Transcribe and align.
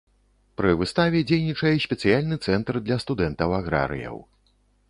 Пры 0.59 0.71
выставе 0.79 1.21
дзейнічае 1.33 1.75
спецыяльны 1.85 2.35
цэнтр 2.49 2.73
для 2.89 2.97
студэнтаў-аграрыяў. 3.07 4.17